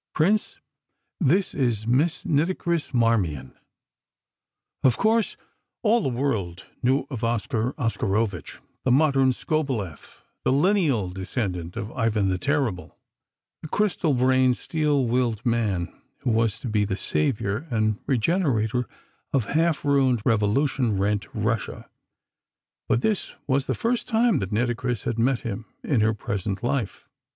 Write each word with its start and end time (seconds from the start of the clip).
Prince, 0.15 0.59
this 1.19 1.53
is 1.53 1.85
Miss 1.85 2.25
Nitocris 2.25 2.91
Marmion." 2.91 3.53
Of 4.83 4.97
course 4.97 5.37
all 5.83 6.01
the 6.01 6.09
world 6.09 6.65
knew 6.81 7.05
of 7.11 7.23
Oscar 7.23 7.75
Oscarovitch, 7.77 8.57
the 8.83 8.89
modern 8.91 9.31
Skobeleff, 9.31 10.23
the 10.43 10.51
lineal 10.51 11.11
descendant 11.11 11.75
of 11.77 11.91
Ivan 11.91 12.29
the 12.29 12.39
Terrible, 12.39 12.97
the 13.61 13.67
crystal 13.67 14.15
brained, 14.15 14.57
steel 14.57 15.05
willed 15.05 15.45
man 15.45 15.93
who 16.21 16.31
was 16.31 16.59
to 16.61 16.67
be 16.67 16.83
the 16.83 16.97
saviour 16.97 17.67
and 17.69 17.99
regenerator 18.07 18.85
of 19.31 19.45
half 19.53 19.85
ruined, 19.85 20.23
revolution 20.25 20.97
rent 20.97 21.27
Russia, 21.31 21.87
but 22.89 23.01
this 23.01 23.35
was 23.45 23.67
the 23.67 23.75
first 23.75 24.07
time 24.07 24.39
that 24.39 24.51
Nitocris 24.51 25.03
had 25.03 25.19
met 25.19 25.41
him 25.41 25.65
in 25.83 26.01
her 26.01 26.15
present 26.15 26.63
life. 26.63 27.07